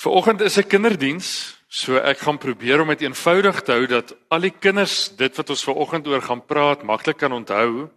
[0.00, 4.40] Vanoggend is 'n kinderdiens, so ek gaan probeer om dit eenvoudig te hou dat al
[4.40, 7.90] die kinders dit wat ons vanoggend oor gaan praat maklik kan onthou.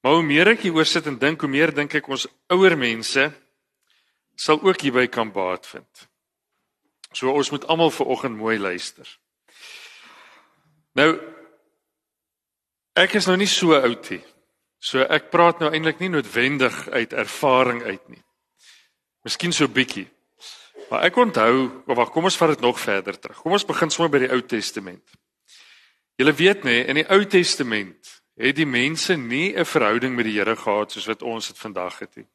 [0.00, 3.32] Maar hoe meer ek hieroor sit en dink, hoe meer dink ek ons ouer mense
[4.36, 6.08] sal ook hierby kan baat vind.
[7.12, 9.18] So ons moet almal vanoggend mooi luister.
[10.92, 11.18] Nou
[12.92, 14.24] ek is nou nie so oud nie.
[14.78, 18.24] So ek praat nou eintlik nie noodwendig uit ervaring uit nie.
[19.24, 20.11] Miskien so bietjie.
[20.92, 23.38] Maar ek onthou, wag, kom ons vat dit nog verder terug.
[23.40, 25.14] Kom ons begin sommer by die Ou Testament.
[26.20, 30.36] Julle weet nê, in die Ou Testament het die mense nie 'n verhouding met die
[30.36, 32.26] Here gehad soos wat ons dit vandag het nie.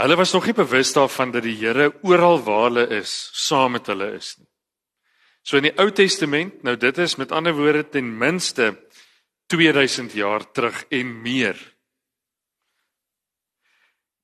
[0.00, 3.86] Hulle was nog nie bewus daarvan dat die Here oral waar hulle is, saam met
[3.86, 4.48] hulle is nie.
[5.42, 8.78] So in die Ou Testament, nou dit is met ander woorde ten minste
[9.48, 11.74] 2000 jaar terug en meer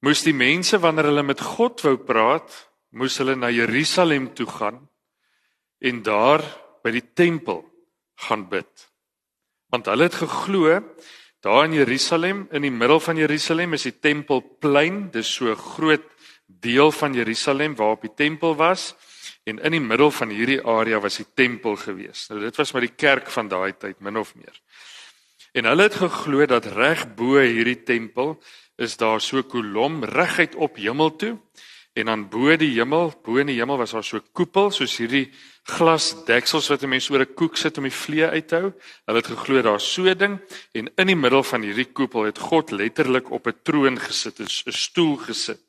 [0.01, 4.81] moes die mense wanneer hulle met God wou praat moes hulle na Jerusalem toe gaan
[5.81, 6.43] en daar
[6.85, 7.63] by die tempel
[8.27, 8.89] gaan bid.
[9.71, 10.81] Want hulle het geglo
[11.41, 16.05] daar in Jerusalem, in die middel van Jerusalem is die tempelplein, dis so groot
[16.47, 18.91] deel van Jerusalem waarop die tempel was
[19.49, 22.27] en in die middel van hierdie area was die tempel gewees.
[22.29, 24.57] Nou dit was maar die kerk van daai tyd min of meer.
[25.57, 28.37] En hulle het geglo dat reg bo hierdie tempel
[28.77, 31.39] is daar so kolom reguit op hemel toe
[32.01, 34.97] En dan bo die hemel, bo in die hemel was daar so 'n koepel soos
[34.97, 35.29] hierdie
[35.69, 38.73] glasdeksels wat 'n mens oor 'n koek sit om die vlee uit te hou.
[39.07, 40.41] Hulle het geglo daar's so 'n ding
[40.73, 44.73] en in die middel van hierdie koepel het God letterlik op 'n troon gesit, 'n
[44.73, 45.61] stoel gesit.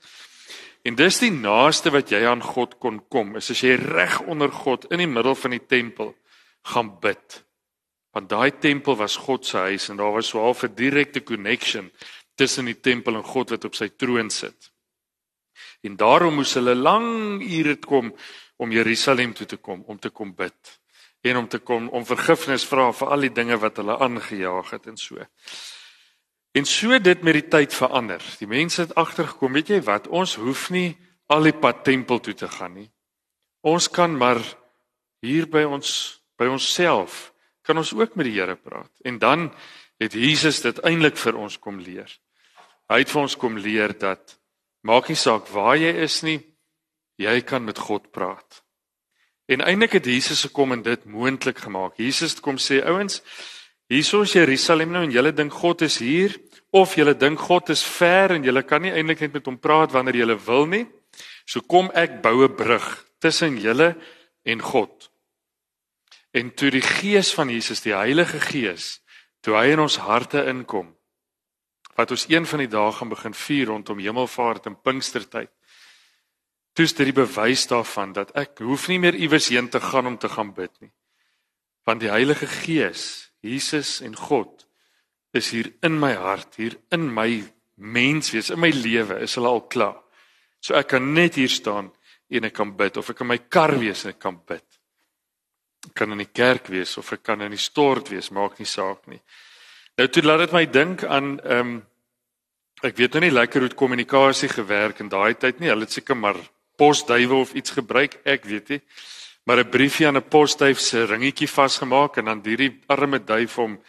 [0.84, 4.52] En dis die naaste wat jy aan God kon kom, is as jy reg onder
[4.52, 6.16] God in die middel van die tempel
[6.64, 7.44] gaan bid.
[8.14, 11.92] Want daai tempel was God se huis en daar was so 'n direkte connection
[12.36, 14.71] tussen die tempel en God wat op sy troon sit.
[15.82, 18.14] En daarom moes hulle lang ure kom
[18.62, 20.78] om Jerusalem toe te kom om te kom bid
[21.22, 24.88] en om te kom om vergifnis vra vir al die dinge wat hulle aangejaag het
[24.90, 25.22] en so.
[26.52, 28.24] En so dit met die tyd verander.
[28.40, 30.98] Die mense het agtergekom, weet jy wat, ons hoef nie
[31.32, 32.90] al die pad tempel toe te gaan nie.
[33.62, 34.42] Ons kan maar
[35.22, 37.30] hier by ons by onsself
[37.62, 38.90] kan ons ook met die Here praat.
[39.06, 39.52] En dan
[40.02, 42.10] het Jesus dit eintlik vir ons kom leer.
[42.90, 44.41] Hy het vir ons kom leer dat
[44.82, 46.40] Maak nie saak waar jy is nie,
[47.22, 48.64] jy kan met God praat.
[49.52, 51.98] En eintlik het Jesus gekom en dit moontlik gemaak.
[52.00, 53.20] Jesus kom sê ouens,
[53.92, 56.38] hierso is Jerusalem nou en julle dink God is hier
[56.72, 59.92] of julle dink God is ver en julle kan nie eintlik net met hom praat
[59.92, 60.86] wanneer julle wil nie.
[61.46, 62.88] So kom ek bou 'n brug
[63.20, 63.96] tussen julle
[64.44, 65.12] en God.
[66.32, 69.02] En toe die Gees van Jesus, die Heilige Gees,
[69.42, 70.96] toe hy in ons harte inkom,
[72.02, 75.52] wat ons een van die dae gaan begin vier rondom Hemelvaart en Pinkstertyd.
[76.74, 80.18] Toets dit die bewys daarvan dat ek hoef nie meer iewers heen te gaan om
[80.18, 80.92] te gaan bid nie.
[81.86, 84.66] Want die Heilige Gees, Jesus en God
[85.36, 87.44] is hier in my hart, hier in my
[87.76, 90.00] menswees, in my lewe is hulle al klaar.
[90.62, 91.92] So ek kan net hier staan
[92.32, 94.66] en ek kan bid of ek in my kar wees en ek kan bid.
[95.92, 98.70] Ek kan in die kerk wees of ek kan in die stort wees, maak nie
[98.70, 99.22] saak nie.
[100.00, 101.80] Nou toe laat dit my dink aan ehm um,
[102.82, 105.70] ek weet nou nie lekker hoe kommunikasie gewerk in daai tyd nie.
[105.70, 106.38] Hulle het seker maar
[106.78, 108.82] posduwe of iets gebruik, ek weet nie.
[109.46, 113.80] Maar 'n briefie aan 'n posduif se ringetjie vasgemaak en dan hierdie arme duif hom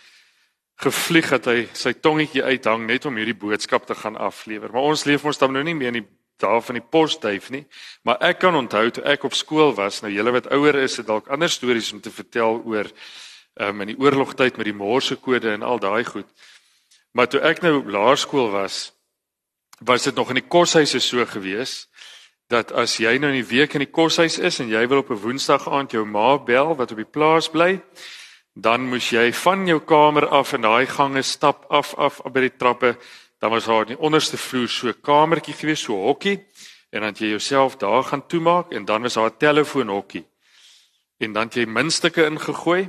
[0.76, 4.72] gevlieg het hy sy tongetjie uithang net om hierdie boodskap te gaan aflewer.
[4.72, 6.08] Maar ons leef ons dan nou nie meer in die
[6.42, 7.64] dae van die posduif nie.
[8.02, 11.06] Maar ek kan onthou toe ek op skool was, nou julle wat ouer is, het
[11.06, 12.90] dalk ander stories om te vertel oor
[13.60, 16.26] um, in die oorlogtyd met die Morsekode en al daai goed.
[17.12, 18.92] Maar toe ek nou laerskool was,
[19.84, 21.86] was dit nog in die koshuise so gewees
[22.52, 25.10] dat as jy nou in die week in die koshuis is en jy wil op
[25.10, 27.80] 'n Woensdag aand jou ma bel wat op die plaas bly,
[28.54, 32.56] dan moes jy van jou kamer af in daai gange stap af af by die
[32.56, 32.96] trappe,
[33.40, 36.44] dan was daar in die onderste vloer so 'n kamertjie gewees, so hokkie
[36.92, 40.24] en dan jy jouself daar gaan toemaak en dan was daar 'n telefoonhokkie.
[41.18, 42.88] En dan jy minstukke ingegooi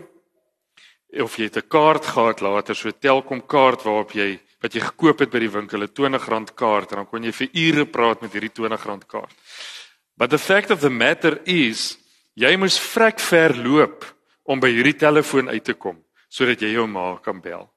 [1.21, 5.31] of jy 'n kaart gehad later so Telkom kaart waarop jy wat jy gekoop het
[5.31, 8.49] by die winkel 'n R20 kaart en dan kon jy vir ure praat met hierdie
[8.49, 9.35] R20 kaart.
[10.17, 11.97] But the fact of the matter is
[12.35, 14.05] jy moes vrek ver loop
[14.43, 17.69] om by hierdie telefoon uit te kom sodat jy jou ma kan bel.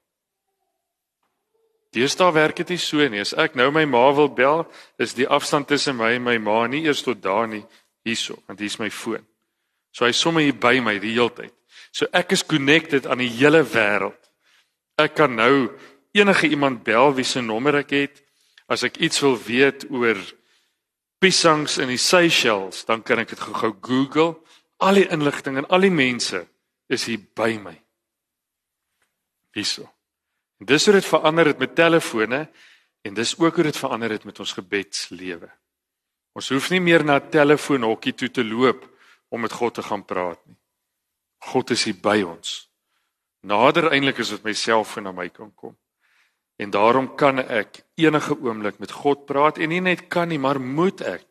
[1.93, 3.21] Deesdae werk dit nie so nie.
[3.21, 4.65] As ek nou my ma wil bel,
[4.99, 7.63] is die afstand tussen my en my ma nie eers tot daar nie
[8.03, 9.23] hierso, want hier is my foon.
[9.91, 11.53] So hy sommer hier by my die hele tyd.
[11.97, 14.19] So ek is connected aan die hele wêreld.
[15.01, 15.71] Ek kan nou
[16.13, 18.19] enige iemand bel wie se nommer ek het
[18.69, 20.19] as ek iets wil weet oor
[21.23, 24.35] piesangs in die Seychelles, dan kan ek dit gou-gou Google.
[24.77, 26.43] Al die inligting en al die mense
[26.93, 27.73] is hier by my.
[29.57, 29.87] Hierso.
[30.61, 32.43] En dis hoe dit verander het met telefone
[33.01, 35.49] en dis ook hoe dit verander het met ons gebedslewe.
[36.37, 38.85] Ons hoef nie meer na telefoonhokkie toe te loop
[39.33, 40.56] om met God te gaan praat nie.
[41.47, 42.67] God is hier by ons.
[43.47, 45.75] Nader eintlik as wat my selfoon na my kan kom.
[46.57, 50.59] En daarom kan ek enige oomblik met God praat en nie net kan nie, maar
[50.59, 51.25] moet ek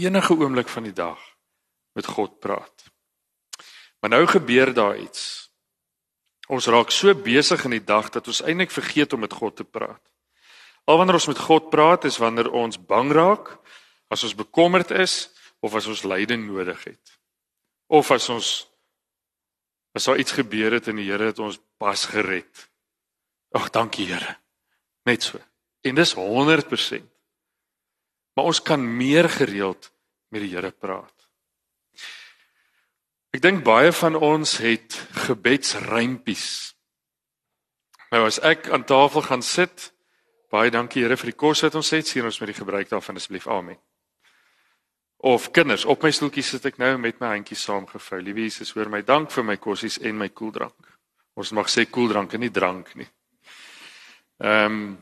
[0.00, 1.20] enige oomblik van die dag
[1.94, 2.90] met God praat.
[4.00, 5.50] Maar nou gebeur daar iets.
[6.50, 9.64] Ons raak so besig in die dag dat ons eintlik vergeet om met God te
[9.64, 10.02] praat.
[10.90, 13.52] Al wanneer ons met God praat is wanneer ons bang raak,
[14.10, 15.30] as ons bekommerd is
[15.62, 17.18] of as ons lyding nodig het.
[17.86, 18.69] Of as ons
[19.92, 22.68] as daar iets gebeur het en die Here het ons pas gered.
[23.50, 24.36] Ag, dankie Here.
[25.08, 25.40] Net so.
[25.82, 27.06] En dis 100%.
[28.34, 29.90] Maar ons kan meer gereeld
[30.28, 31.14] met die Here praat.
[33.30, 34.96] Ek dink baie van ons het
[35.26, 36.74] gebedsrympies.
[38.10, 39.90] Nou as ek aan tafel gaan sit,
[40.50, 43.18] baie dankie Here vir die kos wat ons het, sien ons met die gebruik daarvan
[43.18, 43.46] asseblief.
[43.46, 43.78] Amen.
[45.22, 48.22] Of kinders, op my stoeltjie sit ek nou met my handjies saamgevou.
[48.24, 50.94] Liewe Jesus, hoor my dank vir my kossies en my koeldrank.
[51.36, 53.08] Ons mag sê koeldrank en nie drank nie.
[54.40, 54.98] Ehm um,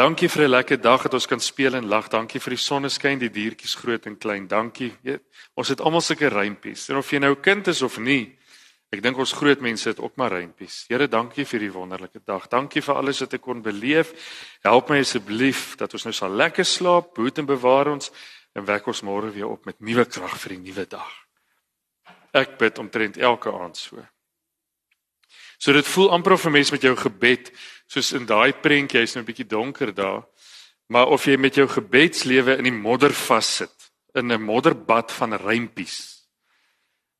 [0.00, 2.08] dankie vir 'n lekker dag dat ons kan speel en lag.
[2.08, 4.48] Dankie vir die sonneskyn, die diertjies groot en klein.
[4.48, 4.96] Dankie.
[5.02, 5.18] Ja,
[5.54, 6.88] ons het almal sulke rympies.
[6.88, 8.38] En of jy nou 'n kind is of nie,
[8.90, 10.84] ek dink ons groot mense het ook maar rympies.
[10.88, 12.48] Here, dankie vir die wonderlike dag.
[12.48, 14.12] Dankie vir alles wat ek kon beleef.
[14.62, 18.10] Help my asseblief dat ons nou sal lekker slaap, boet en bewaar ons
[18.54, 21.10] en wek ons môre weer op met nuwe krag vir die nuwe dag.
[22.32, 24.02] Ek bid omtrent elke aand so.
[25.60, 27.52] So dit voel amper of 'n mens met jou gebed
[27.86, 30.24] soos in daai prentjie, hy's nou 'n bietjie donker daar,
[30.88, 36.26] maar of jy met jou gebedslewe in die modder vassit, in 'n modderbad van rympies.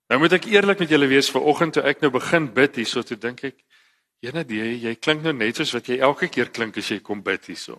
[0.08, 3.02] Nou moet ek eerlik met julle wees, ver oggend toe ek nou begin bid hierso,
[3.02, 3.56] toe dink ek,
[4.20, 7.22] Jene, jy, jy klink nou net soos wat jy elke keer klink as jy kom
[7.24, 7.78] bid hierso.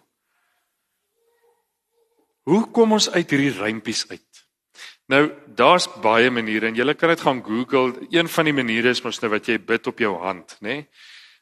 [2.49, 4.41] Hoe kom ons uit hierdie rympies uit?
[5.11, 5.25] Nou,
[5.57, 8.07] daar's baie maniere en jy kan dit gaan Google.
[8.09, 10.81] Een van die maniere is mos nou wat jy bid op jou hand, nê?
[10.81, 10.87] Nee?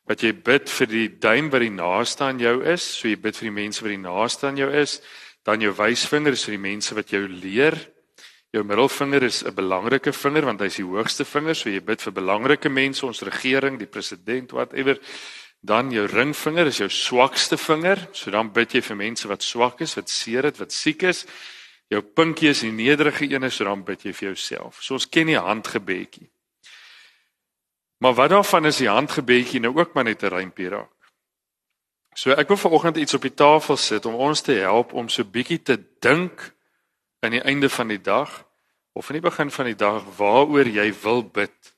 [0.09, 3.37] Wat jy bid vir die duim wat die naaste aan jou is, so jy bid
[3.37, 4.95] vir die mense wat die naaste aan jou is,
[5.45, 7.77] dan jou wysvinger is vir die mense wat jou leer.
[8.49, 12.13] Jou middelvinger is 'n belangrike vinger want hy's die hoogste vinger, so jy bid vir
[12.13, 14.97] belangrike mense, ons regering, die president, whatever.
[15.61, 19.81] Dan jou ringvinger is jou swakste vinger, so dan bid jy vir mense wat swak
[19.83, 21.25] is, wat seer het, wat siek is.
[21.91, 24.79] Jou pinkie is die nederige een, so dan bid jy vir jouself.
[24.83, 26.29] So ons ken die handgebedjie.
[27.99, 30.95] Maar wat daarvan is die handgebedjie nou ook maar net 'n rympie raak.
[32.15, 35.23] So ek wil vanoggend iets op die tafel sit om ons te help om so
[35.23, 36.53] bietjie te dink
[37.19, 38.45] aan die einde van die dag
[38.93, 41.75] of aan die begin van die dag waaroor jy wil bid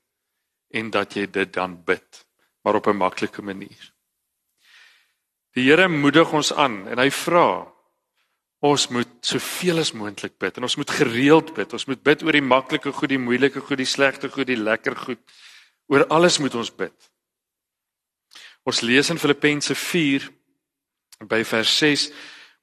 [0.70, 2.26] en dat jy dit dan bid,
[2.62, 3.94] maar op 'n maklike manier.
[5.54, 7.72] Die Here moedig ons aan en hy vra
[8.62, 11.72] Ons moet soveel as moontlik bid en ons moet gereeld bid.
[11.74, 14.94] Ons moet bid oor die maklike goed, die moeilike goed, die slegte goed, die lekker
[14.96, 15.22] goed.
[15.90, 16.94] Oor alles moet ons bid.
[18.70, 20.28] Ons lees in Filippense 4
[21.26, 22.12] by vers 6: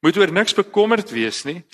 [0.07, 1.65] Moet oor niks bekommerd wees nie,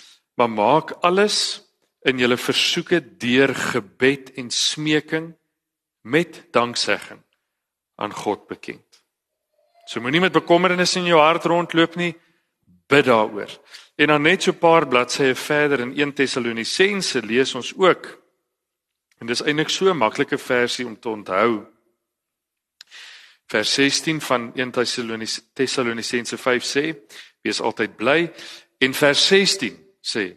[0.41, 1.61] maar maak alles
[2.09, 5.35] in julle versoeke deur gebed en smeking
[6.01, 7.21] met danksegging
[7.97, 9.03] aan God bekend.
[9.87, 12.15] So moenie met bekommernis in jou hart rondloop nie,
[12.89, 13.51] bid daaroor.
[13.97, 18.23] En dan net so 'n paar bladsye verder in 1 Tessalonisense lees ons ook.
[19.19, 21.67] En dis eintlik so 'n maklike versie om te onthou.
[23.47, 24.71] Vers 16 van 1
[25.53, 26.97] Tessalonisense 5 sê:
[27.43, 28.33] Wees altyd bly.
[28.79, 30.37] En vers 16 sê: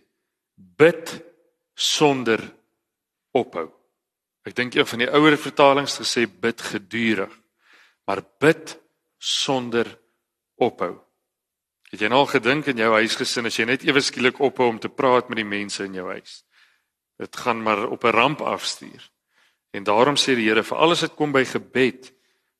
[0.56, 1.24] Bid
[1.74, 2.56] sonder
[3.32, 3.72] ophou.
[4.44, 7.34] Ek dink een van die ouer vertalings gesê bid gedurig.
[8.08, 8.78] Maar bid
[9.18, 9.90] sonder
[10.56, 10.96] ophou.
[11.92, 14.80] Het jy nou al gedink in jou huisgesin as jy net ewe skielik ophou om
[14.80, 16.42] te praat met die mense in jou huis?
[17.18, 19.10] Dit gaan maar op 'n ramp afstuur.
[19.72, 22.14] En daarom sê die Here vir alles wat kom by gebed,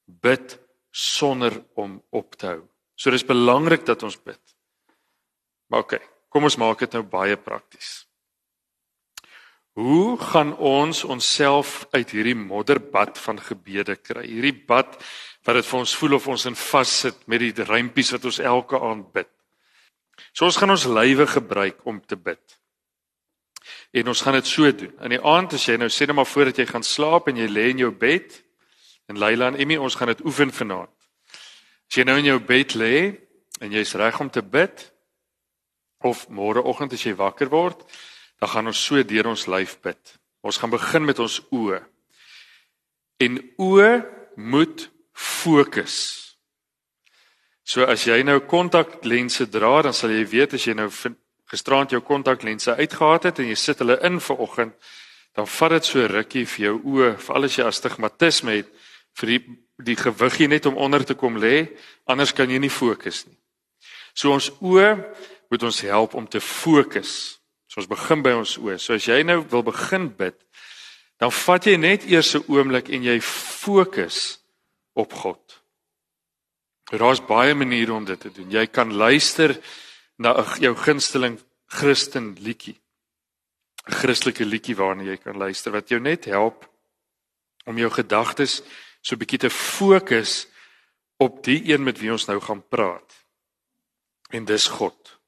[0.06, 0.60] bid
[0.92, 2.68] sonder om op te hou.
[2.96, 4.42] So dis belangrik dat ons bid.
[5.68, 8.08] Maar oké, okay, kom ons maak dit nou baie prakties.
[9.78, 14.24] Hoe gaan ons onsself uit hierdie modderbad van gebede kry?
[14.26, 14.98] Hierdie bad
[15.48, 18.80] wat dit vir ons voel of ons in vassit met die rympies wat ons elke
[18.84, 19.30] aand bid.
[20.36, 22.58] So ons gaan ons lywe gebruik om te bid.
[23.96, 24.92] En ons gaan dit so doen.
[25.08, 27.48] In die aand as jy nou sê net maar voordat jy gaan slaap en jy
[27.48, 28.36] lê in jou bed
[29.08, 30.92] en Leila en Emmy ons gaan dit oefen vanaand.
[31.88, 32.96] As jy nou in jou bed lê
[33.64, 34.84] en jy's reg om te bid,
[36.06, 37.80] of môreoggend as jy wakker word,
[38.38, 40.14] dan gaan ons so deur ons lyf bid.
[40.46, 41.80] Ons gaan begin met ons oë.
[43.24, 43.92] En oë
[44.38, 44.86] moet
[45.18, 45.96] fokus.
[47.68, 50.88] So as jy nou kontaklense dra, dan sal jy weet as jy nou
[51.52, 54.76] gisterand jou kontaklense uitgehaal het en jy sit hulle in vir oggend,
[55.36, 58.70] dan vat dit so rukkie vir jou oë, veral as jy astigmatisme het,
[59.18, 59.42] vir die
[59.78, 61.68] die gewiggie net om onder te kom lê,
[62.10, 63.36] anders kan jy nie fokus nie.
[64.18, 64.96] So ons oë
[65.52, 67.38] moet ons help om te fokus.
[67.70, 68.80] So ons begin by ons oë.
[68.82, 70.34] So as jy nou wil begin bid,
[71.22, 74.40] dan vat jy net eers 'n oomblik en jy fokus
[74.98, 75.62] op God.
[76.90, 78.50] Daar's baie maniere om dit te doen.
[78.52, 79.58] Jy kan luister
[80.18, 81.38] na jou gunsteling
[81.68, 82.78] Christen liedjie.
[83.88, 86.66] 'n Christelike liedjie waarna jy kan luister wat jou net help
[87.66, 88.62] om jou gedagtes
[89.02, 90.48] so bietjie te fokus
[91.18, 93.14] op die een met wie ons nou gaan praat.
[94.30, 95.20] En dis God.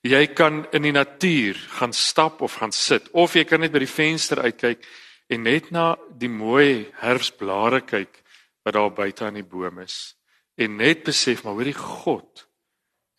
[0.00, 3.78] Jy kan in die natuur gaan stap of gaan sit of jy kan net by
[3.78, 4.84] die venster uitkyk
[5.26, 8.23] en net na die mooi herfsblare kyk
[8.64, 10.16] wat daar buite aan die bome is
[10.56, 12.46] en net besef maar hoor die God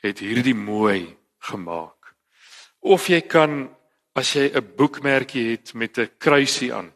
[0.03, 1.15] het hierdie mooi
[1.49, 2.13] gemaak.
[2.85, 3.69] Of jy kan
[4.15, 6.93] as jy 'n boekmerkie het met 'n kruisie aan,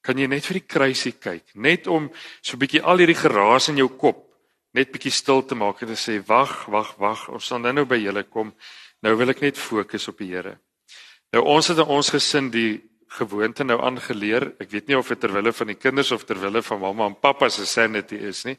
[0.00, 2.10] kan jy net vir die kruisie kyk, net om
[2.42, 4.30] so 'n bietjie al hierdie geraas in jou kop
[4.76, 7.98] net bietjie stil te maak en te sê wag, wag, wag, ons sal nou-nou by
[7.98, 8.52] julle kom.
[9.02, 10.58] Nou wil ek net fokus op die Here.
[11.34, 12.78] Nou ons het in ons gesin die
[13.10, 14.52] gewoonte nou aangeleer.
[14.62, 17.08] Ek weet nie of dit ter wille van die kinders of ter wille van mamma
[17.10, 18.56] en pappa se sanity is nie.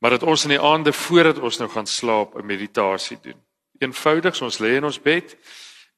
[0.00, 3.38] Maar dat ons in die aande voordat ons nou gaan slaap 'n meditasie doen.
[3.78, 5.36] Eenvoudig, ons lê in ons bed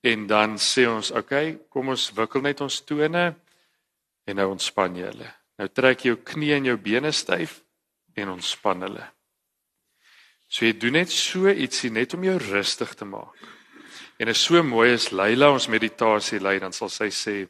[0.03, 3.35] en dan sê ons, "Oké, okay, kom ons wikkel net ons tone
[4.27, 5.35] en nou ontspan jy hulle.
[5.59, 7.63] Nou trek jou knie en jou bene styf
[8.15, 9.13] en ontspan hulle."
[10.49, 13.35] So jy doen net so ietsie net om jou rustig te maak.
[14.19, 17.49] En is so mooi as Leila ons meditasie lei, dan sal sy sê,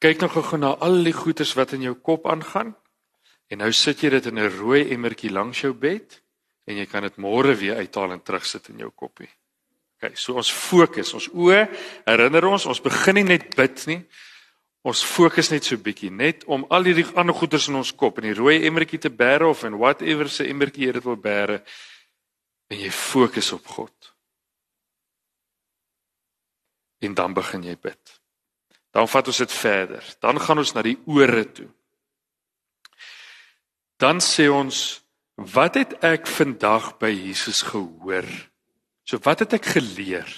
[0.00, 2.72] Kyk nog gou na al die goeters wat in jou kop aangaan.
[3.52, 6.22] En nou sit jy dit in 'n rooi emmertjie langs jou bed
[6.64, 9.28] en jy kan dit môre weer uithaal en terugsit in jou koppie.
[10.00, 11.68] OK, so ons fokus, ons oë
[12.06, 14.06] herinner ons, ons begin nie net bid nie.
[14.82, 18.30] Ons fokus net so bietjie net om al hierdie ander goeters in ons kop in
[18.30, 21.60] die rooi emmertjie te bære of in whatever se emmertjie jy dit wil bære
[22.70, 24.14] en jy fokus op God.
[27.00, 28.19] En dan begin jy bid.
[28.90, 30.04] Dan vat ons dit verder.
[30.20, 31.68] Dan gaan ons na die ore toe.
[34.00, 35.00] Dan sê ons,
[35.36, 38.26] wat het ek vandag by Jesus gehoor?
[39.04, 40.28] So wat het ek geleer?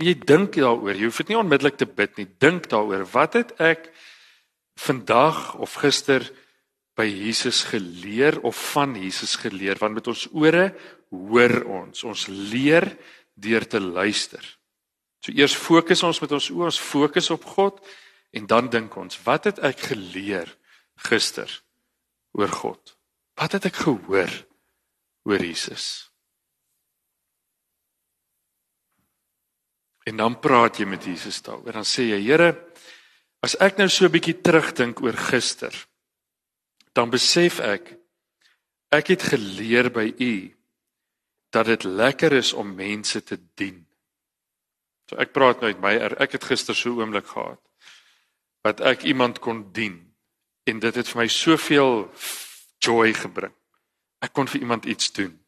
[0.00, 0.96] En jy dink daaroor.
[0.96, 2.28] Jy hoef dit nie onmiddellik te bid nie.
[2.42, 3.04] Dink daaroor.
[3.12, 3.90] Wat het ek
[4.80, 6.26] vandag of gister
[6.98, 9.80] by Jesus geleer of van Jesus geleer?
[9.80, 10.72] Want met ons ore
[11.12, 12.04] hoor ons.
[12.08, 12.88] Ons leer
[13.34, 14.42] deur te luister.
[15.22, 17.78] So eers fokus ons met ons oë, ons fokus op God
[18.34, 20.50] en dan dink ons, wat het ek geleer
[21.06, 21.50] gister
[22.34, 22.96] oor God?
[23.38, 24.32] Wat het ek gehoor
[25.28, 26.08] oor Jesus?
[30.10, 31.78] En dan praat jy met Jesus daaroor.
[31.78, 32.50] Dan sê jy, Here,
[33.46, 35.74] as ek nou so 'n bietjie terugdink oor gister,
[36.94, 37.98] dan besef ek
[38.90, 40.34] ek het geleer by U
[41.52, 43.86] dat dit lekker is om mense te dien.
[45.12, 45.92] So ek praat nou uit my
[46.24, 47.60] ek het gister so 'n oomblik gehad
[48.64, 50.14] wat ek iemand kon dien
[50.64, 52.08] en dit het vir my soveel
[52.80, 53.52] joy gebring.
[54.22, 55.38] Ek kon vir iemand iets doen.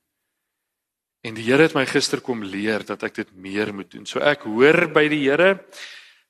[1.23, 4.07] En die Here het my gister kom leer dat ek dit meer moet doen.
[4.07, 5.65] So ek hoor by die Here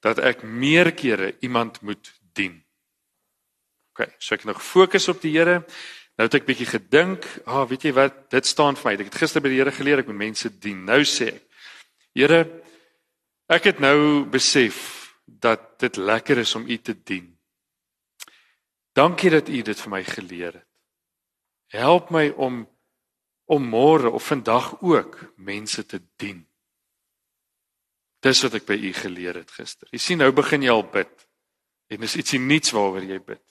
[0.01, 2.63] dat ek meer kere iemand moet dien.
[3.91, 5.65] OK, so ek nog fokus op die Here.
[6.17, 8.95] Nou het ek bietjie gedink, ah, oh, weet jy wat, dit staan vir my.
[9.01, 10.85] Ek het gister by die Here geleer ek moet mense dien.
[10.85, 11.43] Nou sê ek,
[12.15, 12.64] Here,
[13.55, 14.79] Ek het nou besef
[15.27, 17.29] dat dit lekker is om U te dien.
[18.95, 20.71] Dankie dat U dit vir my geleer het.
[21.75, 22.65] Help my om
[23.45, 26.39] om môre of vandag ook mense te dien.
[28.25, 29.87] Dis wat ek by U geleer het gister.
[29.93, 31.13] Jy sien nou begin jy al bid.
[31.93, 33.43] En dis ietsie nuuts waaroor jy bid.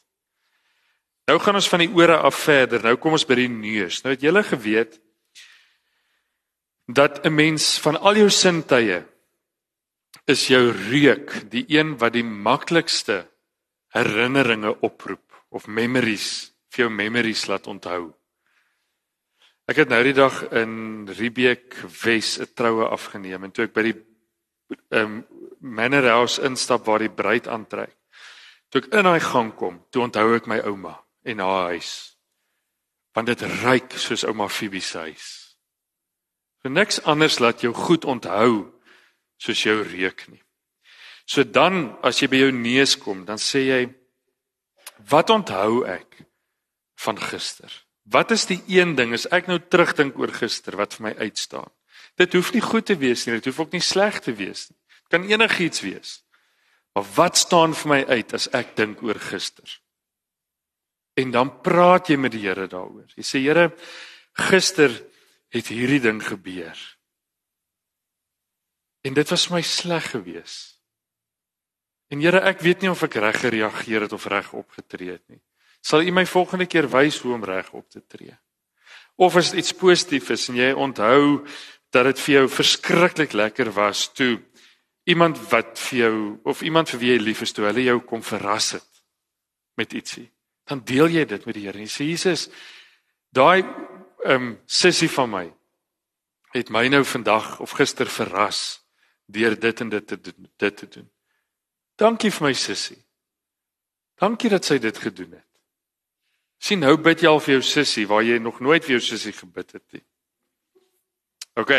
[1.29, 2.81] Nou gaan ons van die ore af verder.
[2.81, 4.01] Nou kom ons by die neus.
[4.03, 4.97] Nou het julle geweet
[6.89, 9.03] dat 'n mens van al jou sintuie
[10.29, 13.23] is jou reuk die een wat die maklikste
[13.93, 18.13] herinneringe oproep of memories vir jou memories laat onthou.
[19.69, 23.83] Ek het nou die dag in Riebeek Wes 'n troue afgeneem en toe ek by
[23.83, 23.99] die
[24.91, 25.25] ehm um,
[25.59, 27.95] manor house instap waar die bruid aantrek.
[28.69, 32.17] Toe ek in daai gang kom, toe onthou ek my ouma en haar huis.
[33.13, 35.57] Want dit ruik soos ouma Phoebe se huis.
[36.61, 38.72] So niks anders laat jou goed onthou
[39.37, 40.41] soos jou reuk nie.
[41.25, 43.81] So dan as jy by jou neus kom, dan sê jy
[45.09, 46.23] wat onthou ek
[47.03, 47.71] van gister?
[48.03, 51.71] Wat is die een ding as ek nou terugdink oor gister wat vir my uitstaan?
[52.19, 54.79] Dit hoef nie goed te wees nie, dit hoef ook nie sleg te wees nie.
[55.03, 56.19] Dit kan enigiets wees.
[56.93, 59.79] Maar wat staan vir my uit as ek dink oor gister?
[61.17, 63.07] En dan praat jy met die Here daaroor.
[63.17, 63.71] Jy sê Here,
[64.49, 64.91] gister
[65.53, 66.77] het hierdie ding gebeur.
[69.03, 70.79] En dit was vir my sleg geweest.
[72.13, 75.41] En Here, ek weet nie of ek reg gereageer het of reg opgetree het nie.
[75.83, 78.35] Sal U my volgende keer wys hoe om reg op te tree?
[79.19, 81.43] Of as dit iets positief is en jy onthou
[81.93, 84.37] dat dit vir jou verskriklik lekker was toe
[85.09, 86.15] iemand wat vir jou
[86.49, 89.03] of iemand vir wie jy lief is toe hulle jou kom verras het
[89.77, 90.29] met ietsie,
[90.69, 91.81] dan deel jy dit met die Here.
[91.81, 92.47] Jy sê Jesus,
[93.33, 93.65] daai
[94.23, 95.47] ehm um, sussie van my
[96.53, 98.82] het my nou vandag of gister verras
[99.33, 101.09] deur dit en dit te dit te doen.
[101.99, 102.99] Dankie vir my sussie.
[104.21, 105.49] Dankie dat sy dit gedoen het.
[106.63, 109.33] Sien nou bid jy al vir jou sussie waar jy nog nooit vir jou sussie
[109.35, 110.03] gebid het nie.
[111.59, 111.73] OK.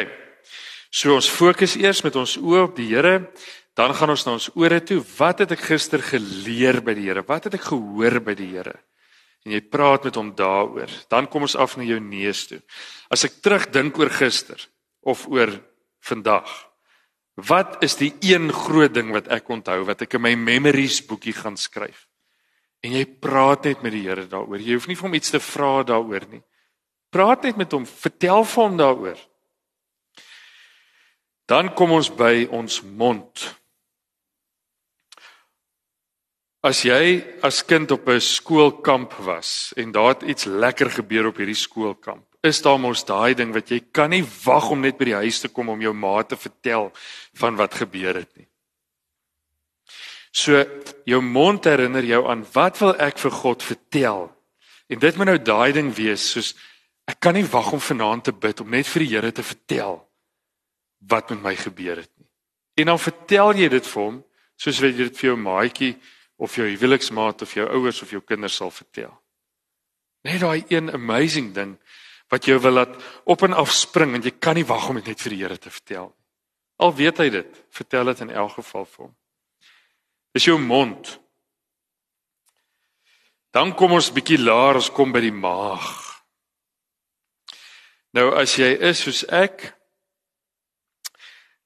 [0.95, 3.31] So ons fokus eers met ons oë op die Here,
[3.75, 5.01] dan gaan ons na ons ore toe.
[5.17, 7.25] Wat het ek gister geleer by die Here?
[7.27, 8.77] Wat het ek gehoor by die Here?
[9.45, 10.93] En jy praat met hom daaroor.
[11.11, 12.61] Dan kom ons af na jou neus toe.
[13.13, 14.61] As ek terugdink oor gister
[15.05, 15.53] of oor
[16.05, 16.53] vandag,
[17.35, 21.35] Wat is die een groot ding wat ek onthou wat ek in my memories boekie
[21.35, 22.07] gaan skryf?
[22.85, 24.61] En jy praat net met die Here daaroor.
[24.61, 26.43] Jy hoef nie vir hom iets te vra daaroor nie.
[27.11, 29.21] Praat net met hom, vertel vir hom daaroor.
[31.51, 33.45] Dan kom ons by ons mond.
[36.65, 41.37] As jy as kind op 'n skoolkamp was en daar het iets lekker gebeur op
[41.37, 45.09] hierdie skoolkamp is daar mos daai ding wat jy kan nie wag om net by
[45.09, 46.91] die huis te kom om jou ma te vertel
[47.41, 48.49] van wat gebeur het nie.
[50.35, 50.61] So
[51.09, 54.27] jou mond herinner jou aan wat wil ek vir God vertel?
[54.91, 56.53] En dit moet nou daai ding wees soos
[57.09, 60.03] ek kan nie wag om vanaand te bid om net vir die Here te vertel
[61.09, 62.29] wat met my gebeur het nie.
[62.81, 64.21] En dan vertel jy dit vir hom
[64.61, 65.93] soos wat jy dit vir jou maatjie
[66.37, 69.13] of jou huweliksmaat of jou ouers of jou kinders sal vertel.
[70.25, 71.77] Net daai een amazing ding
[72.35, 72.95] wat jou wil laat
[73.31, 75.59] op en af spring en jy kan nie wag om dit net vir die Here
[75.59, 76.21] te vertel nie.
[76.83, 79.13] Al weet hy dit, vertel dit in elk geval vir hom.
[80.35, 81.13] Dis jou mond.
[83.55, 85.87] Dan kom ons bietjie laer, ons kom by die maag.
[88.19, 89.69] Nou as jy is soos ek,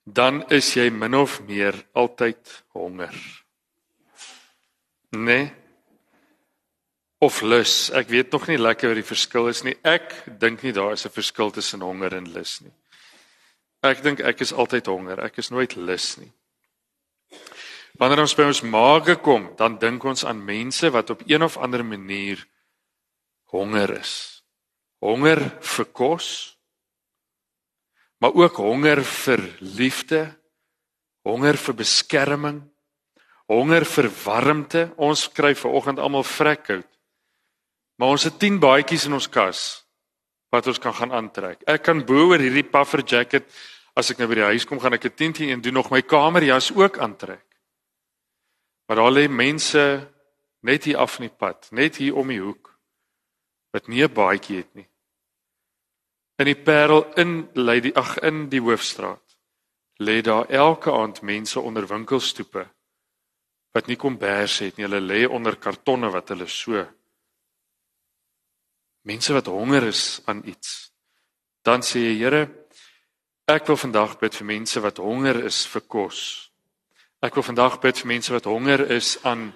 [0.05, 3.17] dan is jy min of meer altyd honger.
[5.17, 5.49] Nee
[7.19, 7.91] of lus.
[7.91, 9.75] Ek weet nog nie lekker wat die verskil is nie.
[9.83, 12.73] Ek dink nie daar is 'n verskil tussen honger en lus nie.
[13.83, 15.21] Ek dink ek is altyd honger.
[15.21, 16.33] Ek is nooit lus nie.
[17.99, 21.57] Wanneer ons by ons maag kom, dan dink ons aan mense wat op een of
[21.57, 22.47] ander manier
[23.51, 24.43] honger is.
[25.01, 26.57] Honger vir kos,
[28.19, 30.37] maar ook honger vir liefde,
[31.23, 32.63] honger vir beskerming,
[33.47, 34.93] honger vir warmte.
[34.97, 36.98] Ons kry ver oggend almal vrek koud.
[37.99, 39.63] Maar ons het 10 baadjies in ons kas
[40.55, 41.65] wat ons kan gaan aantrek.
[41.67, 43.51] Ek kan bo oor hierdie puffer jacket
[43.99, 46.03] as ek nou by die huis kom gaan ek 'n tentie en doen nog my
[46.03, 47.45] kamerjas ook aantrek.
[48.87, 50.09] Maar daar lê mense
[50.63, 52.79] net hier af in die pad, net hier om die hoek
[53.73, 54.89] wat nie 'n baadjie het nie.
[56.39, 59.37] In die Parel in lê die ag in die hoofstraat
[60.01, 62.69] lê daar elke aand mense onder winkelstoepe
[63.75, 64.87] wat nie kom bers het nie.
[64.87, 66.87] Hulle lê onder kartonne wat hulle so
[69.09, 70.93] mense wat honger is aan iets.
[71.65, 72.43] Dan sê jy Here,
[73.49, 76.21] ek wil vandag bid vir mense wat honger is vir kos.
[77.25, 79.53] Ek wil vandag bid vir mense wat honger is aan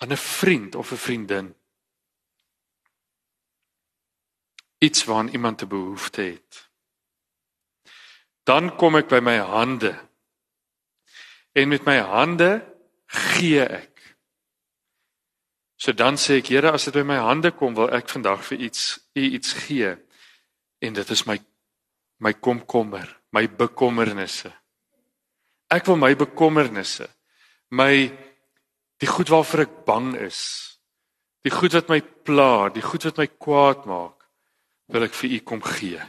[0.00, 1.54] aan 'n vriend of 'n vriendin.
[4.78, 6.70] Iets waaraan iemand te behoefte het.
[8.44, 9.92] Dan kom ek by my hande.
[11.52, 12.64] En met my hande
[13.06, 13.89] gee ek
[15.80, 18.66] So dan sê ek Here, as dit by my hande kom, wil ek vandag vir
[18.68, 19.94] iets u iets gee.
[20.84, 21.38] En dit is my
[22.20, 24.50] my komkommer, my bekommernisse.
[25.72, 27.06] Ek wil my bekommernisse,
[27.72, 27.94] my
[29.00, 30.40] die goed waarvoor ek bang is,
[31.48, 34.26] die goed wat my pla, die goed wat my kwaad maak,
[34.92, 36.02] wil ek vir u kom gee.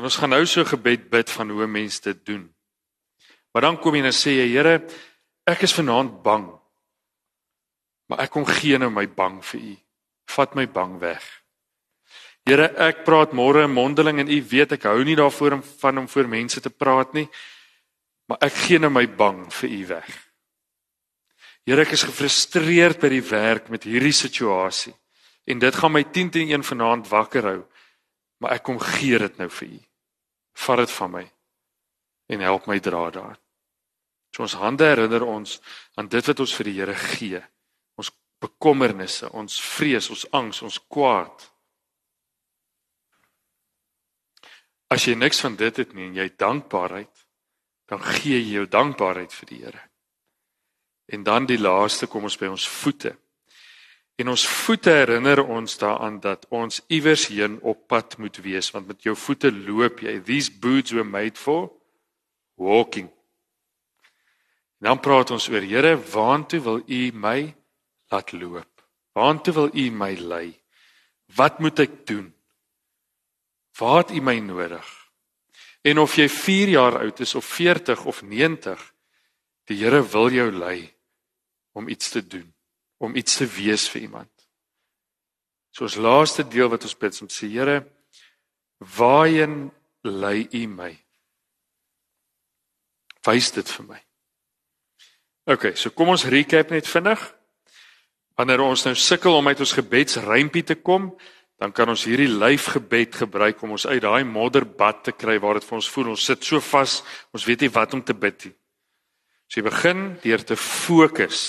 [0.00, 2.48] En ons gaan nou so gebed bid van hoe mense dit doen.
[3.52, 4.78] Maar dan kom jy en sê jy Here,
[5.44, 6.48] ek is vanaand bang.
[8.12, 9.76] Maar ek kom gee nou my bang vir u.
[10.34, 11.24] Vat my bang weg.
[12.44, 16.08] Here, ek praat môre mondeling en u weet ek hou nie daarvoor om van om
[16.12, 17.24] voor mense te praat nie.
[18.28, 20.10] Maar ek gee nou my bang vir u weg.
[21.64, 24.92] Here, ek is gefrustreerd by die werk met hierdie situasie.
[25.48, 27.62] En dit gaan my 10 teen 1 vanaand wakker hou.
[28.44, 29.80] Maar ek kom gee dit nou vir u.
[30.66, 31.24] Vat dit van my
[32.32, 33.40] en help my dra daar.
[34.36, 35.56] So ons hande herinner ons
[35.96, 37.42] aan dit wat ons vir die Here gee.
[38.42, 41.48] Bekommernisse, ons vrees, ons angs, ons kwaad.
[44.92, 47.26] As jy niks van dit het nie en jy dankbaarheid,
[47.88, 49.82] dan gee jy jou dankbaarheid vir die Here.
[51.12, 53.14] En dan die laaste kom ons by ons voete.
[54.20, 58.86] En ons voete herinner ons daaraan dat ons iewers heen op pad moet wees want
[58.86, 60.18] met jou voete loop jy.
[60.20, 61.72] These boots were made for
[62.60, 63.08] walking.
[64.82, 67.54] En dan praat ons oor Here, waantoe wil U my
[68.12, 68.84] laat loop?
[69.16, 70.52] Waantoe wil U my lei?
[71.36, 72.28] Wat moet ek doen?
[73.78, 74.88] Waar het U my nodig?
[75.82, 78.80] En of jy 4 jaar oud is of 40 of 90,
[79.66, 80.92] die Here wil jou lei
[81.72, 82.46] om iets te doen,
[82.98, 84.30] om iets te wees vir iemand.
[85.72, 87.80] So ons laaste deel wat ons bid, ons sê Here,
[88.96, 89.70] waarheen
[90.04, 90.92] lei U my?
[93.26, 94.00] Wys dit vir my.
[95.54, 97.22] OK, so kom ons recap net vinnig.
[98.38, 101.10] Wanneer ons nou sukkel om uit ons gebedsrympie te kom,
[101.60, 105.66] dan kan ons hierdie lyfgebed gebruik om ons uit daai modderbad te kry waar dit
[105.68, 106.96] vir ons voel ons sit so vas,
[107.30, 108.54] ons weet nie wat om te bid nie.
[109.46, 111.42] So jy begin deur te fokus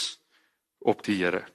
[0.83, 1.45] op die Here.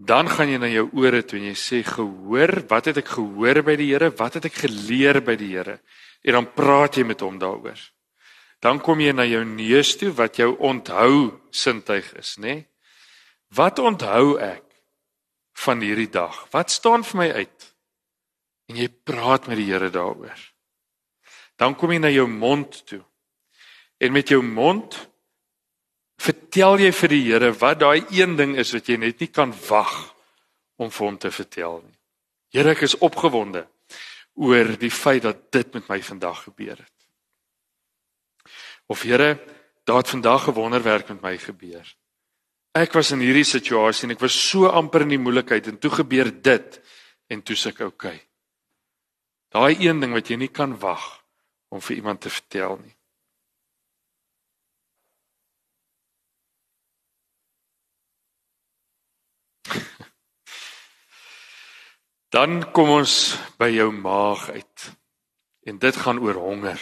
[0.00, 3.62] Dan gaan jy na jou ore toe en jy sê gehoor, wat het ek gehoor
[3.64, 4.10] by die Here?
[4.16, 5.78] Wat het ek geleer by die Here?
[6.26, 7.78] En dan praat jy met hom daaroor.
[8.60, 12.58] Dan kom jy na jou neus toe wat jou onthou sintuig is, nê?
[12.58, 12.66] Nee?
[13.54, 14.70] Wat onthou ek?
[15.60, 16.46] van hierdie dag?
[16.54, 17.68] Wat staan vir my uit?
[18.70, 20.40] En jy praat met die Here daaroor.
[21.60, 23.02] Dan kom jy na jou mond toe.
[24.00, 24.96] En met jou mond
[26.20, 29.52] vertel jy vir die Here wat daai een ding is wat jy net nie kan
[29.68, 29.94] wag
[30.80, 31.98] om vir hom te vertel nie.
[32.50, 33.66] Here, ek is opgewonde
[34.40, 36.98] oor die feit dat dit met my vandag gebeur het.
[38.90, 39.36] Of Here,
[39.84, 41.84] daar het vandag 'n wonderwerk met my gebeur.
[42.70, 45.90] Ek was in hierdie situasie en ek was so amper in die moeilikheid en toe
[45.90, 46.80] gebeur dit
[47.30, 48.20] en toe sê ek okay.
[49.50, 51.02] Daai een ding wat jy nie kan wag
[51.74, 52.94] om vir iemand te vertel nie.
[62.34, 64.94] Dan kom ons by jou maag uit.
[65.66, 66.78] En dit gaan oor honger.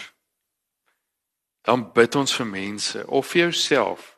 [1.64, 4.17] Dan bid ons vir mense of vir jouself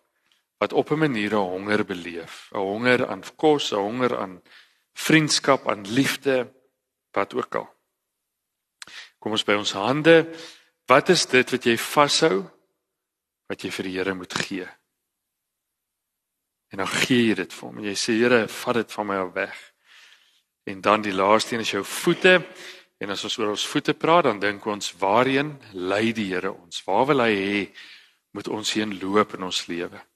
[0.61, 4.43] wat op 'n manier 'n honger beleef, 'n honger aan kos, 'n honger aan
[4.93, 6.53] vriendskap, aan liefde,
[7.11, 7.69] wat ook al.
[9.19, 10.29] Kom ons by ons hande.
[10.87, 12.51] Wat is dit wat jy vashou
[13.47, 14.69] wat jy vir die Here moet gee?
[16.71, 19.17] En dan gee jy dit vir hom en jy sê Here, vat dit van my
[19.17, 19.73] af weg.
[20.65, 22.47] En dan die laaste een is jou voete.
[22.99, 26.85] En as ons oor ons voete praat, dan dink ons waarheen lei die Here ons?
[26.85, 27.75] Waar wil hy hê
[28.31, 30.10] moet ons heen loop in ons lewe?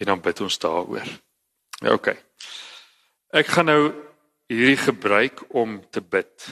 [0.00, 1.08] En dan bid ons daaroor.
[1.80, 2.14] Ja, OK.
[3.36, 3.82] Ek gaan nou
[4.50, 6.48] hierdie gebruik om te bid.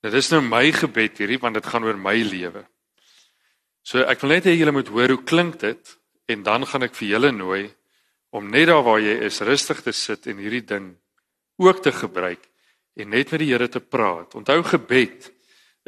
[0.00, 2.64] Dit is nou my gebed hierdie want dit gaan oor my lewe.
[3.84, 5.92] So ek wil net hê julle moet hoor hoe klink dit
[6.30, 7.64] en dan gaan ek vir julle nooi
[8.36, 10.92] om net daar waar jy is rustig te sit en hierdie ding
[11.60, 12.46] ook te gebruik
[13.00, 14.34] en net met die Here te praat.
[14.38, 15.30] Onthou gebed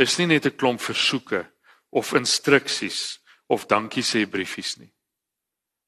[0.01, 1.47] is nie net 'n klomp versoeke
[1.91, 4.93] of instruksies of dankie sê briefies nie.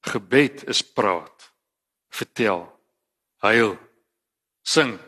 [0.05, 1.49] Gebed is praat,
[2.13, 2.67] vertel,
[3.45, 3.75] huil,
[4.65, 4.99] sing.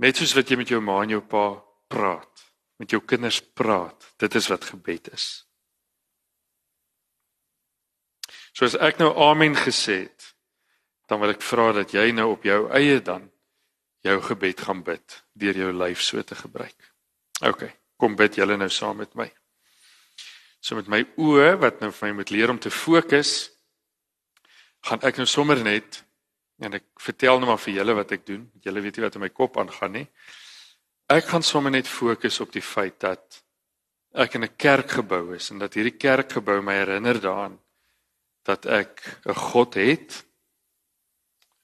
[0.00, 1.44] Net soos wat jy met jou ma en jou pa
[1.92, 2.44] praat,
[2.80, 5.28] met jou kinders praat, dit is wat gebed is.
[8.56, 10.30] Soos ek nou amen gesê het,
[11.08, 13.28] dan wil ek vra dat jy nou op jou eie dan
[14.06, 16.90] jou gebed gaan bid deur jou lyf so te gebruik.
[17.44, 17.66] OK,
[18.00, 19.28] kom bid julle nou saam met my.
[20.60, 23.50] So met my oë wat nou vir my moet leer om te fokus,
[24.84, 26.02] gaan ek nou sommer net
[26.60, 28.44] en ek vertel nou maar vir julle wat ek doen.
[28.60, 30.06] Julle weet nie wat in my kop aangaan nie.
[31.10, 33.40] Ek gaan sommer net fokus op die feit dat
[34.12, 37.58] ek in 'n kerkgebou is en dat hierdie kerkgebou my herinner daaraan
[38.44, 40.24] dat ek 'n God het.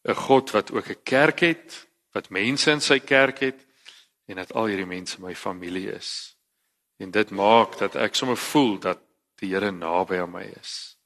[0.09, 3.66] 'n God wat ook 'n kerk het, wat mense in sy kerk het
[4.26, 6.36] en dat al hierdie mense my familie is.
[6.96, 9.02] En dit maak dat ek sommer voel dat
[9.40, 10.96] die Here naby aan my is.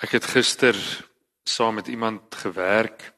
[0.00, 0.76] Ek het gister
[1.44, 3.10] saam met iemand gewerk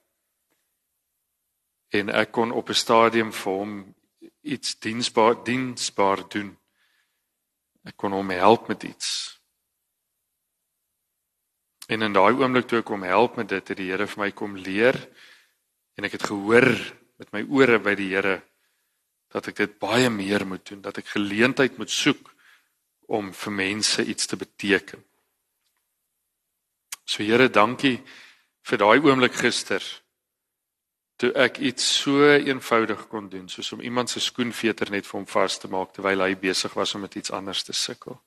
[1.94, 3.94] en ek kon op 'n stadium vir hom
[4.40, 6.62] iets diensbaar diensbaar doen.
[7.88, 9.09] Ek kon hom help met iets.
[11.90, 14.31] En in daai oomblik toe ek hom help met dit, het die Here vir my
[14.37, 14.97] kom leer
[15.99, 16.68] en ek het gehoor
[17.21, 18.38] met my ore by die Here
[19.33, 22.31] dat ek dit baie meer moet doen, dat ek geleentheid moet soek
[23.12, 25.01] om vir mense iets te beteken.
[27.05, 27.99] So Here, dankie
[28.62, 29.83] vir daai oomblik gister
[31.22, 35.26] toe ek iets so eenvoudig kon doen soos om iemand se skoenveter net vir hom
[35.30, 38.18] vas te maak terwyl hy besig was om met iets anders te sukkel.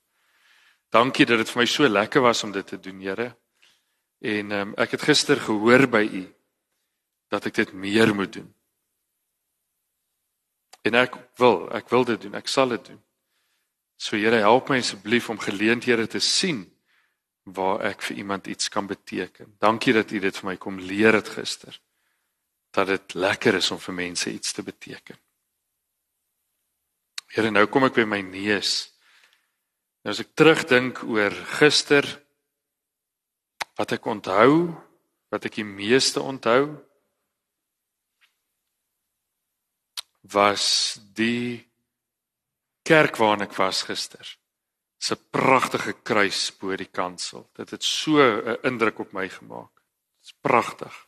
[0.88, 3.34] Dankie dat dit vir my so lekker was om dit te doen, Here.
[4.24, 6.24] En um, ek het gister gehoor by u
[7.28, 8.48] dat ek dit meer moet doen.
[10.86, 12.38] En ek wil, ek wil dit doen.
[12.38, 13.00] Ek sal dit doen.
[14.00, 16.64] So Here, help my asseblief om geleenthede te sien
[17.44, 19.52] waar ek vir iemand iets kan beteken.
[19.60, 21.76] Dankie dat u dit vir my kom leer het gister.
[22.76, 25.16] Dat dit lekker is om vir mense iets te beteken.
[27.32, 28.90] Here, nou kom ek by my neus.
[30.04, 32.06] Nou as ek terugdink oor gister
[33.76, 34.68] wat ek onthou,
[35.32, 36.76] wat ek die meeste onthou
[40.32, 41.64] was die
[42.86, 44.26] kerk waarin ek was gister.
[45.06, 47.50] 'n pragtige kruis bo die kansel.
[47.54, 49.70] Dit het so 'n indruk op my gemaak.
[50.20, 51.05] Dit's pragtig.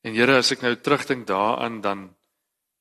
[0.00, 2.08] En Here, as ek nou terugdink daaraan dan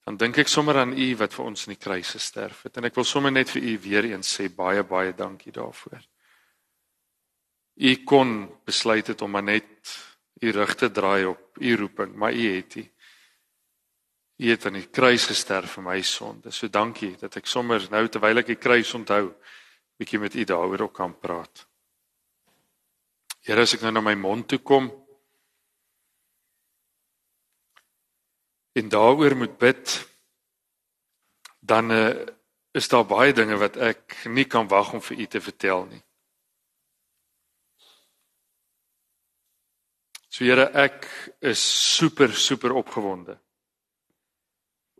[0.07, 2.87] dan dink ek sommer aan U wat vir ons in die kruis gesterf het en
[2.87, 5.99] ek wil sommer net vir U weer eens sê baie baie dankie daarvoor.
[7.79, 8.31] U kon
[8.65, 9.91] besluit het om maar net
[10.41, 12.87] U rug te draai op U roeping, maar U het nie.
[14.39, 16.51] U het aan die kruis gesterf vir my sonde.
[16.51, 19.33] So dankie dat ek sommer nou terwyl ek die kruis onthou,
[19.99, 21.67] bietjie met u daaroor ook kan praat.
[23.43, 24.87] Here, as ek nou na my mond toe kom
[28.71, 29.95] en daaroor moet bid,
[31.59, 32.25] dan uh,
[32.71, 36.01] is daar baie dinge wat ek nie kan wag om vir u te vertel nie.
[40.29, 41.07] So Here, ek
[41.41, 41.59] is
[41.95, 43.39] super super opgewonde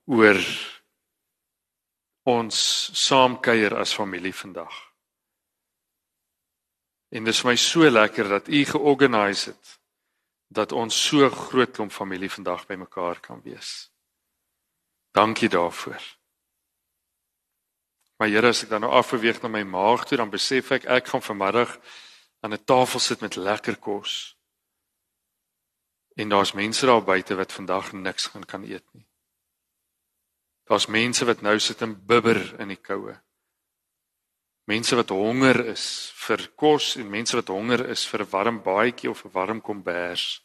[0.10, 0.40] oor
[2.30, 2.58] ons
[2.98, 4.74] saamkuier as familie vandag.
[7.14, 9.79] En dit is my so lekker dat u georganiseer het
[10.50, 13.92] dat ons so groot klomp familie vandag bymekaar kan wees.
[15.12, 16.02] Dankie daarvoor.
[18.18, 21.08] Maar Here, as ek dan nou afbeweeg na my maag toe, dan besef ek ek
[21.14, 21.78] gaan vanmiddag
[22.42, 24.36] aan 'n tafel sit met lekker kos.
[26.16, 29.08] En daar's mense daar buite wat vandag niks gaan kan eet nie.
[30.64, 33.22] Daar's mense wat nou sit en bibber in die koue.
[34.70, 35.86] Mense wat honger is
[36.28, 40.44] vir kos en mense wat honger is vir 'n warm baadjie of 'n warm kombers.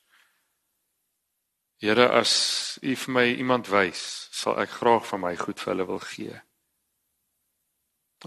[1.83, 5.87] Here, as U vir my iemand wys, sal ek graag van my goed vir hulle
[5.87, 6.41] wil gee.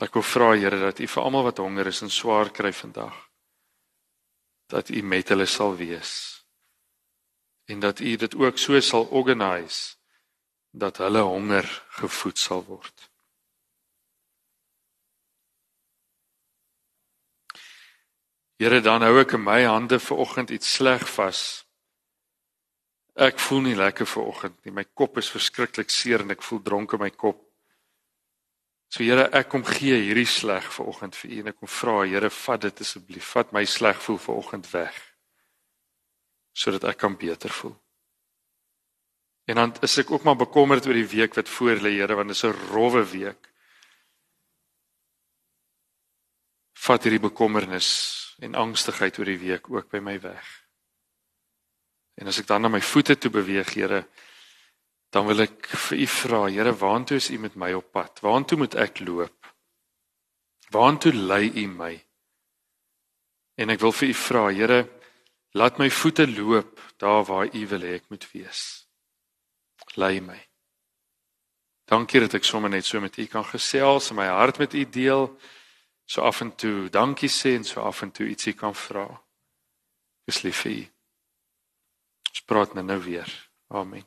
[0.02, 3.18] Ek wil vra Here dat U vir almal wat honger is en swaar kry vandag,
[4.70, 6.44] dat U met hulle sal wees.
[7.66, 9.96] En dat U dit ook so sal organise
[10.72, 13.07] dat hulle honger gevoed sal word.
[18.58, 21.42] Here dan hou ek in my hande vir oggend iets sleg vas.
[23.14, 24.74] Ek voel nie lekker vir oggend nie.
[24.74, 27.38] My kop is verskriklik seer en ek voel dronk in my kop.
[28.90, 31.96] So Here, ek kom gee hierdie sleg vir oggend vir U en ek kom vra
[32.08, 33.30] Here, vat dit asseblief.
[33.36, 35.02] Vat my sleg voel vir oggend weg.
[36.58, 37.76] Sodat ek kan beter voel.
[39.48, 42.34] En dan is ek ook maar bekommerd oor die week wat voor lê, Here, want
[42.34, 43.52] dit is 'n rowwe week.
[46.74, 50.48] Vat hierdie bekommernis en angstigheid oor die week ook by my weg.
[52.18, 54.06] En as ek dan na my voete toe beweeg, Here,
[55.14, 58.22] dan wil ek vir U vra, Here, waartoe is U met my op pad?
[58.22, 59.54] Waartoe moet ek loop?
[60.74, 61.94] Waartoe lei U my?
[63.58, 64.82] En ek wil vir U vra, Here,
[65.58, 68.88] laat my voete loop daar waar U wil hê ek moet wees
[69.98, 70.38] lei my.
[71.88, 74.84] Dankie dat ek sommer net so met u kan gesels en my hart met u
[74.84, 75.30] deel.
[76.08, 79.08] So af en toe dankie sê en so af en toe ietsie kan vra.
[80.26, 80.86] Dis lief vir u.
[82.30, 83.32] Ons praat nou nou weer.
[83.68, 84.06] Amen.